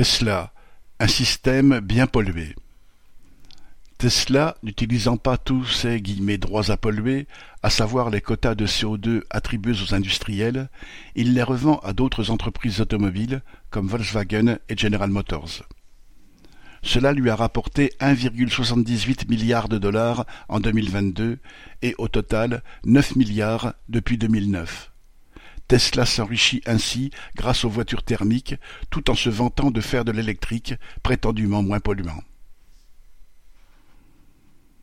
Tesla, 0.00 0.54
un 0.98 1.06
système 1.06 1.80
bien 1.80 2.06
pollué. 2.06 2.56
Tesla, 3.98 4.56
n'utilisant 4.62 5.18
pas 5.18 5.36
tous 5.36 5.66
ses 5.66 6.00
«droits 6.38 6.70
à 6.70 6.78
polluer», 6.78 7.26
à 7.62 7.68
savoir 7.68 8.08
les 8.08 8.22
quotas 8.22 8.54
de 8.54 8.66
CO2 8.66 9.24
attribués 9.28 9.74
aux 9.82 9.94
industriels, 9.94 10.70
il 11.16 11.34
les 11.34 11.42
revend 11.42 11.80
à 11.80 11.92
d'autres 11.92 12.30
entreprises 12.30 12.80
automobiles 12.80 13.42
comme 13.68 13.88
Volkswagen 13.88 14.56
et 14.70 14.78
General 14.78 15.10
Motors. 15.10 15.64
Cela 16.82 17.12
lui 17.12 17.28
a 17.28 17.36
rapporté 17.36 17.92
1,78 18.00 19.28
milliard 19.28 19.68
de 19.68 19.76
dollars 19.76 20.24
en 20.48 20.60
2022 20.60 21.40
et 21.82 21.94
au 21.98 22.08
total 22.08 22.62
9 22.86 23.16
milliards 23.16 23.74
depuis 23.90 24.16
2009. 24.16 24.89
Tesla 25.70 26.04
s'enrichit 26.04 26.62
ainsi 26.66 27.12
grâce 27.36 27.64
aux 27.64 27.68
voitures 27.68 28.02
thermiques 28.02 28.56
tout 28.90 29.08
en 29.08 29.14
se 29.14 29.30
vantant 29.30 29.70
de 29.70 29.80
faire 29.80 30.04
de 30.04 30.10
l'électrique 30.10 30.74
prétendument 31.04 31.62
moins 31.62 31.78
polluant. 31.78 32.24